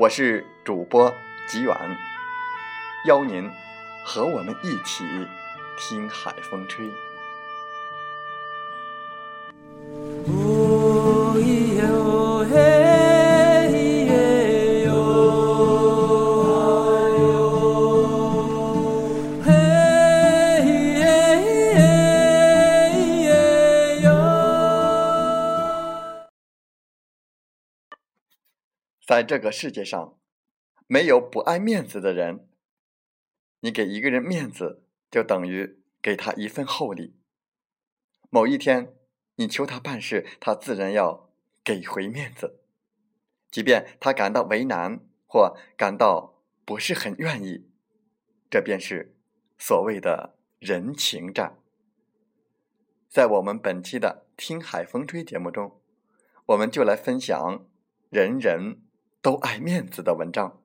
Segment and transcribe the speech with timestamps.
[0.00, 1.14] 我是主播
[1.46, 1.76] 吉远。
[3.04, 3.50] 邀您
[4.02, 5.04] 和我们一起
[5.76, 6.88] 听海风吹。
[29.10, 30.16] 在这个世界上，
[30.86, 32.48] 没有不爱面子的人。
[33.58, 37.16] 你给一个人面子，就等于给他一份厚礼。
[38.28, 38.94] 某一天，
[39.34, 41.28] 你求他办事，他自然要
[41.64, 42.60] 给回面子，
[43.50, 47.68] 即便他感到为难或感到不是很愿意。
[48.48, 49.16] 这便是
[49.58, 51.56] 所谓的人情债。
[53.08, 55.80] 在我们本期的《听海风吹》节目中，
[56.46, 57.66] 我们就来分享
[58.08, 58.82] 人人
[59.22, 60.60] 都爱面子的文章。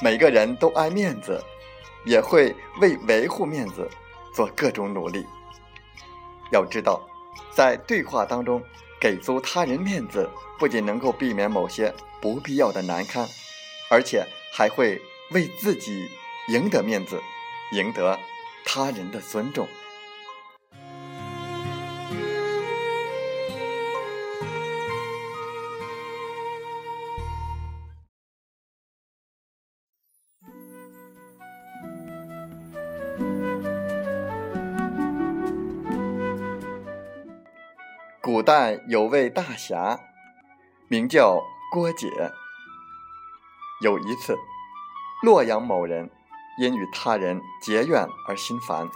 [0.00, 1.38] 每个人都爱面子，
[2.04, 3.88] 也会为维护面子
[4.32, 5.26] 做各种努力。
[6.50, 7.06] 要知道，
[7.54, 8.62] 在对话当中
[9.00, 10.28] 给足他人面子，
[10.58, 13.28] 不仅能够避免某些不必要的难堪，
[13.90, 15.00] 而且还会
[15.32, 16.08] 为自己
[16.48, 17.20] 赢得面子，
[17.72, 18.18] 赢得
[18.64, 19.68] 他人的尊重。
[38.48, 40.00] 代有位大侠，
[40.88, 42.08] 名叫郭解。
[43.82, 44.38] 有一次，
[45.22, 46.10] 洛阳某人
[46.58, 48.88] 因与他人结怨而心烦，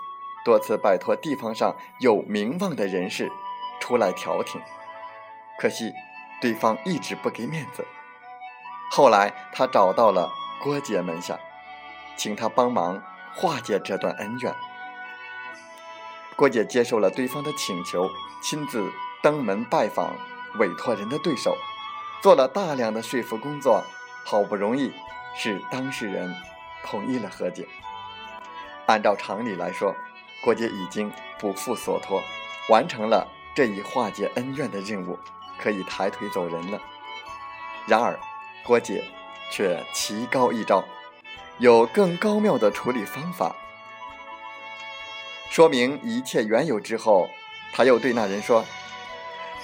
[0.43, 3.31] 多次拜托地方上有名望的人士
[3.79, 4.59] 出来调停，
[5.61, 5.93] 可惜
[6.41, 7.87] 对方一直不给面子。
[8.91, 10.33] 后来他找到了
[10.63, 11.39] 郭解门下，
[12.17, 13.03] 请他帮忙
[13.35, 14.55] 化解这段恩怨。
[16.37, 18.09] 郭解接受了对方的请求，
[18.43, 18.91] 亲自。
[19.23, 20.17] 登门拜访
[20.59, 21.57] 委托人的对手，
[22.21, 23.85] 做了大量的说服工作，
[24.25, 24.93] 好不容易
[25.37, 26.35] 使当事人
[26.85, 27.67] 同意了和解。
[28.87, 29.95] 按照常理来说，
[30.43, 32.21] 郭姐已经不负所托，
[32.69, 35.17] 完成了这一化解恩怨的任务，
[35.57, 36.81] 可以抬腿走人了。
[37.87, 38.19] 然而，
[38.65, 39.05] 郭姐
[39.53, 40.85] 却棋高一招，
[41.59, 43.55] 有更高妙的处理方法。
[45.49, 47.31] 说明一切缘由之后，
[47.73, 48.65] 他又对那人说。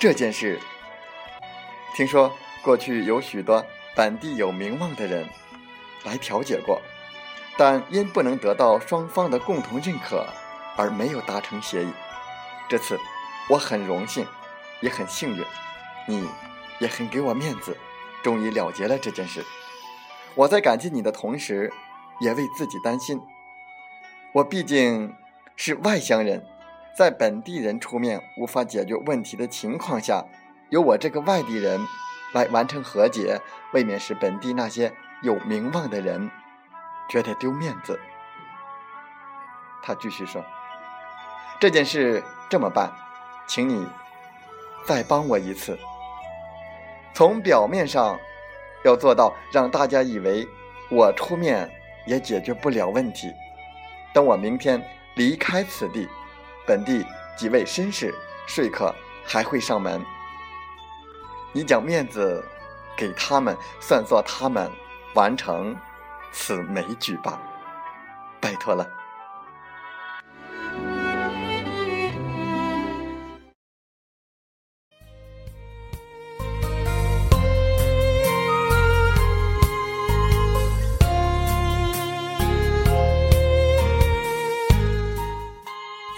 [0.01, 0.61] 这件事，
[1.97, 3.67] 听说过去有许多
[3.97, 5.29] 本地有名望的人
[6.05, 6.81] 来调解过，
[7.57, 10.25] 但因不能得到双方的共同认可
[10.77, 11.93] 而没有达成协议。
[12.69, 12.97] 这次
[13.51, 14.25] 我很荣幸，
[14.83, 15.45] 也很幸运，
[16.07, 16.29] 你
[16.79, 17.77] 也很给我面子，
[18.23, 19.45] 终于了结了这件事。
[20.37, 21.73] 我在感激你的同时，
[22.21, 23.21] 也为自己担心。
[24.31, 25.13] 我毕竟
[25.57, 26.47] 是外乡人。
[26.99, 30.25] 在本地人出面无法解决问题的情况下，
[30.71, 31.81] 由我这个外地人
[32.33, 33.41] 来完成和解，
[33.73, 34.93] 未免使本地那些
[35.23, 36.29] 有名望的人
[37.09, 38.01] 觉得丢面子。
[39.81, 40.45] 他继续说
[41.61, 42.93] ：“这件事这么办，
[43.47, 43.87] 请你
[44.85, 45.79] 再帮我一次。
[47.15, 48.19] 从表面上
[48.85, 50.45] 要做到让大家以为
[50.91, 51.71] 我出面
[52.07, 53.33] 也解决不了问题。
[54.13, 54.83] 等我明天
[55.15, 56.09] 离开此地，
[56.69, 57.03] 本地
[57.35, 58.15] 几位绅士、
[58.47, 58.95] 说客
[59.25, 60.05] 还会上门。
[61.51, 62.45] 你将面子
[62.95, 64.71] 给他们，算作他们
[65.15, 65.75] 完成
[66.31, 67.41] 此美举吧。
[68.39, 68.87] 拜托了。”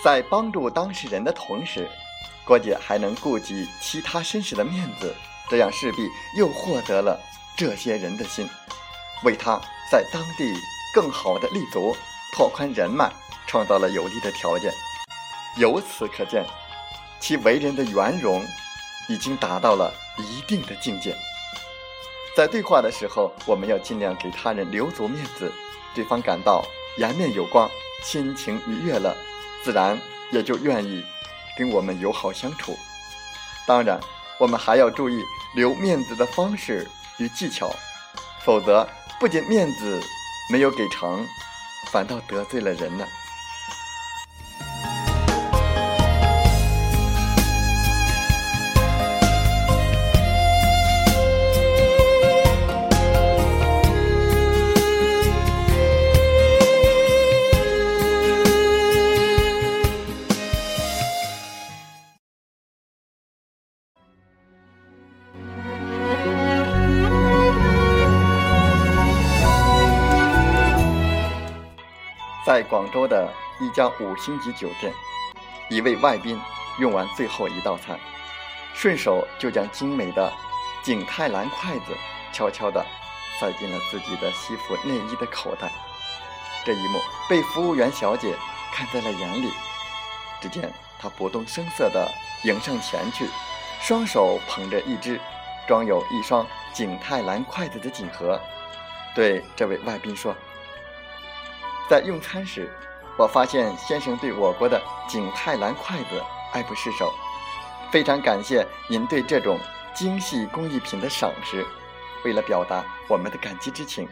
[0.03, 1.89] 在帮助当事人的同时，
[2.45, 5.15] 郭姐还能顾及其他绅士的面子，
[5.49, 7.21] 这样势必又获得了
[7.57, 8.49] 这些人的心，
[9.25, 9.61] 为他
[9.91, 10.55] 在当地
[10.95, 11.95] 更好的立足、
[12.35, 13.13] 拓宽人脉
[13.47, 14.73] 创造了有利的条件。
[15.57, 16.47] 由此可见，
[17.21, 18.43] 其为人的圆融
[19.09, 21.15] 已经达到了一定的境界。
[22.35, 25.53] 在对话的时候，我们要尽量给他人留足面子，
[25.95, 26.65] 对方感到
[26.97, 27.69] 颜面有光，
[28.03, 29.15] 心情愉悦了。
[29.63, 30.01] 自然
[30.33, 31.05] 也就愿意
[31.57, 32.77] 跟我们友好相处。
[33.67, 34.01] 当然，
[34.39, 35.23] 我们还要注意
[35.55, 37.71] 留面子的方式与技巧，
[38.45, 40.03] 否则不仅面子
[40.51, 41.27] 没有给成，
[41.93, 43.07] 反倒得罪了人呢。
[72.71, 73.29] 广州的
[73.61, 74.95] 一家五星级酒店，
[75.69, 76.41] 一位外宾
[76.79, 77.99] 用完最后一道菜，
[78.73, 80.33] 顺手就将精美的
[80.85, 81.97] 景泰蓝筷子
[82.33, 82.87] 悄悄地
[83.41, 85.69] 塞进了自己的西服内衣的口袋。
[86.65, 88.37] 这一幕被服务员小姐
[88.73, 89.51] 看在了眼里。
[90.41, 92.09] 只见她不动声色地
[92.45, 93.27] 迎上前去，
[93.83, 95.21] 双手捧着一只
[95.67, 98.41] 装有一双景泰蓝筷子的锦盒，
[99.13, 100.33] 对这位外宾说。
[101.91, 102.71] 在用餐时，
[103.19, 106.23] 我发现先生对我国的景泰蓝筷子
[106.53, 107.13] 爱不释手，
[107.91, 109.59] 非常感谢您对这种
[109.93, 111.67] 精细工艺品的赏识。
[112.25, 114.09] 为了表达我们的感激之情，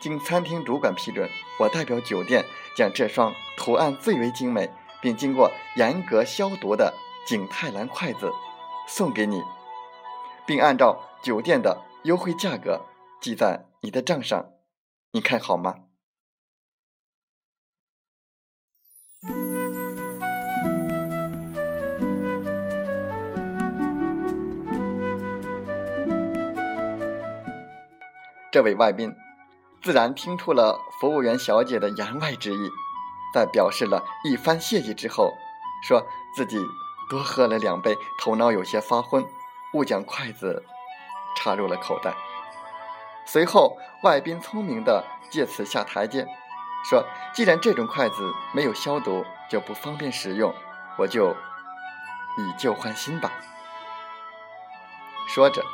[0.00, 2.44] 经餐厅主管批准，我代表酒店
[2.74, 4.68] 将这双图案最为精美
[5.00, 6.92] 并经过严格消毒的
[7.28, 8.32] 景泰蓝筷子
[8.88, 9.40] 送给你，
[10.44, 12.80] 并按照酒店的优惠价格
[13.20, 14.46] 记在你的账上，
[15.12, 15.76] 你看好吗？
[28.52, 29.14] 这位外宾
[29.80, 32.68] 自然听出了服务员小姐的言外之意，
[33.32, 35.32] 在表示了一番谢意之后，
[35.86, 36.04] 说
[36.34, 36.60] 自己
[37.08, 39.24] 多喝了两杯，头脑有些发昏，
[39.72, 40.64] 误将筷子
[41.36, 42.12] 插入了口袋。
[43.24, 46.26] 随后，外宾聪明的借此下台阶，
[46.84, 50.52] 说：“既然这种筷子没有消毒，就不方便使用，
[50.98, 51.30] 我就
[52.36, 53.30] 以旧换新吧。”
[55.28, 55.64] 说着，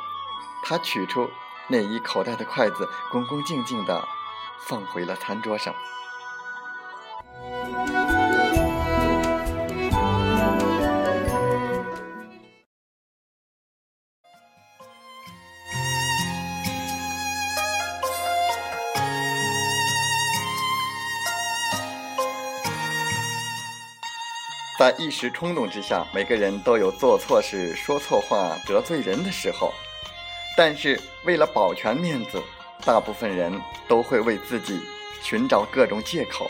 [0.63, 1.27] 他取出。
[1.69, 4.07] 内衣口袋的筷子恭恭敬敬地
[4.67, 5.73] 放回了餐桌上。
[24.79, 29.73] 在一时冲动之下，每个人都有做错事、说错话、得罪人的时候。
[30.57, 32.41] 但是为了保全面子，
[32.83, 34.81] 大部分人都会为自己
[35.21, 36.49] 寻找各种借口。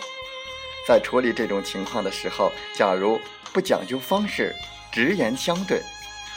[0.88, 3.20] 在处理这种情况的时候，假如
[3.52, 4.56] 不讲究方式，
[4.94, 5.82] 直言相对，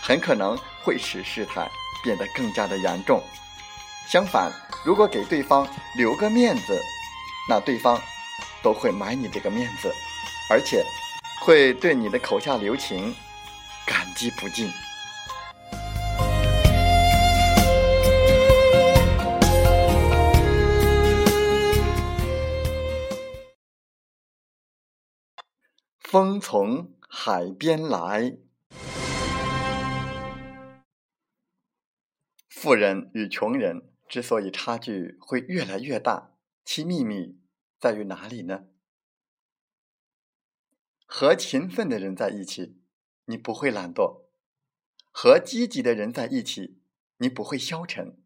[0.02, 1.70] 很可能会使事态
[2.02, 3.22] 变得更加的严重。
[4.08, 4.50] 相反，
[4.84, 5.64] 如果给对方
[5.96, 6.76] 留个面子，
[7.48, 7.96] 那对方
[8.64, 9.94] 都会买你这个面子，
[10.50, 10.84] 而且
[11.40, 13.14] 会对你的口下留情
[13.86, 14.68] 感激不尽。
[26.12, 28.36] 风从海边来。
[32.48, 36.32] 富人与穷人之所以差距会越来越大，
[36.64, 37.38] 其秘密
[37.78, 38.64] 在于哪里呢？
[41.06, 42.80] 和勤奋的人在一起，
[43.26, 44.24] 你不会懒惰；
[45.12, 46.80] 和积极的人在一起，
[47.18, 48.16] 你不会消沉；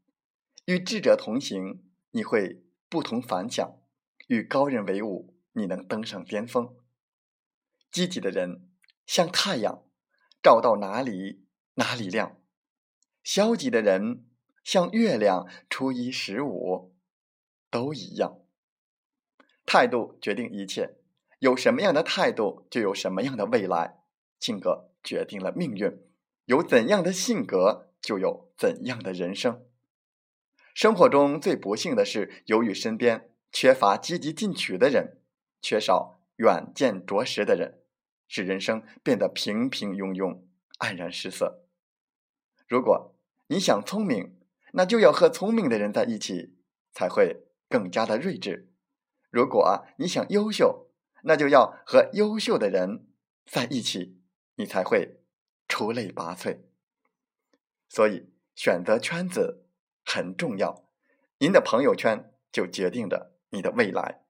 [0.64, 3.82] 与智者同行，你会不同凡响；
[4.28, 6.74] 与高人为伍，你能登上巅峰。
[7.94, 8.68] 积极的人
[9.06, 9.84] 像太阳，
[10.42, 12.40] 照到哪里哪里亮；
[13.22, 14.24] 消极的人
[14.64, 16.92] 像月亮，初一十五
[17.70, 18.40] 都一样。
[19.64, 20.96] 态度决定一切。
[21.38, 24.00] 有什么样的态度，就有什么样的未来。
[24.40, 25.96] 性格决定了命运，
[26.46, 29.64] 有怎样的性格，就有怎样的人生。
[30.74, 35.20] 生活中最不幸的是，由于身边缺乏积极进取的人，
[35.62, 37.83] 缺少远见卓识的人，
[38.28, 40.42] 使人生变得平平庸庸、
[40.78, 41.64] 黯然失色。
[42.66, 43.14] 如果
[43.48, 44.40] 你想聪明，
[44.72, 46.56] 那就要和聪明的人在一起，
[46.92, 48.72] 才会更加的睿智。
[49.30, 50.90] 如果你想优秀，
[51.22, 53.06] 那就要和优秀的人
[53.46, 54.20] 在一起，
[54.56, 55.20] 你才会
[55.68, 56.60] 出类拔萃。
[57.88, 59.66] 所以选择圈子
[60.04, 60.88] 很重要，
[61.38, 64.24] 您的朋友圈就决定着你的未来。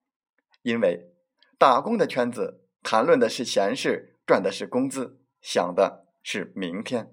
[0.63, 1.13] 因为
[1.59, 7.07] 打工的圈子谈论的是闲事，赚的是工资，想的是明天；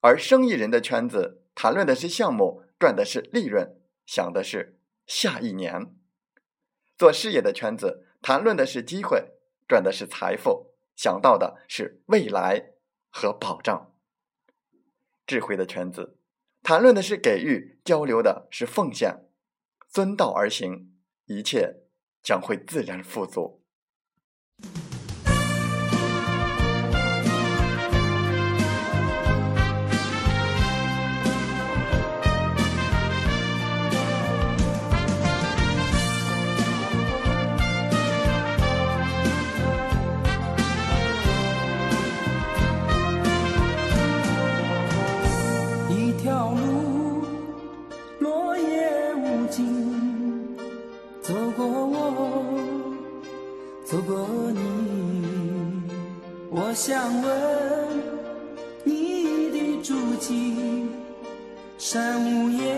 [0.00, 5.94] 而生意人的圈子谈论的是项目，赚的是利润，想的是下一年。
[6.96, 8.06] 做事业的圈子。
[8.20, 9.30] 谈论的是机会，
[9.68, 12.72] 赚的是财富，想到的是未来
[13.10, 13.94] 和保障。
[15.24, 16.18] 智慧的圈子，
[16.64, 19.28] 谈论的是给予，交流的是奉献。
[19.88, 20.92] 遵道而行，
[21.26, 21.76] 一切
[22.24, 23.62] 将会自然富足。
[51.28, 52.54] 走过我
[53.84, 55.82] 走过你
[56.50, 58.02] 我想问
[58.82, 60.86] 你的足迹
[61.76, 62.77] 山无言。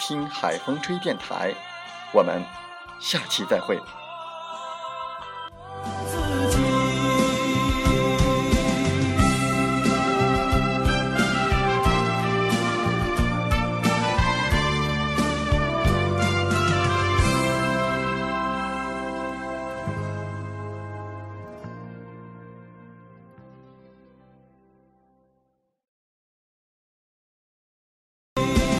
[0.00, 1.54] 听海风吹电台”。
[2.12, 2.42] 我们
[2.98, 3.78] 下期再会。